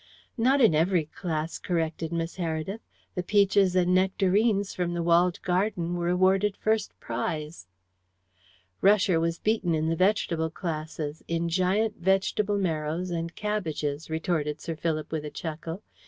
"Not 0.35 0.61
in 0.61 0.73
every 0.73 1.05
class," 1.05 1.59
corrected 1.59 2.11
Miss 2.11 2.37
Heredith. 2.37 2.79
"The 3.13 3.21
peaches 3.21 3.75
and 3.75 3.93
nectarines 3.93 4.73
from 4.73 4.95
the 4.95 5.03
walled 5.03 5.39
garden 5.43 5.93
were 5.95 6.09
awarded 6.09 6.57
first 6.57 6.99
prize." 6.99 7.67
"Rusher 8.81 9.19
was 9.19 9.37
beaten 9.37 9.75
in 9.75 9.89
the 9.89 9.95
vegetable 9.95 10.49
classes 10.49 11.21
in 11.27 11.49
giant 11.49 11.97
vegetable 11.99 12.57
marrows 12.57 13.11
and 13.11 13.35
cabbages," 13.35 14.09
retorted 14.09 14.59
Sir 14.59 14.75
Philip, 14.75 15.11
with 15.11 15.23
a 15.23 15.29
chuckle. 15.29 15.83